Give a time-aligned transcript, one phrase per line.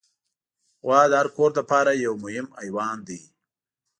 [0.83, 3.21] غوا د هر کور لپاره یو مهم حیوان دی.